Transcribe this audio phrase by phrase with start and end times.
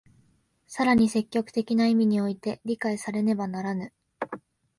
[0.65, 3.93] 更に積極的な意味において理解されねばならぬ。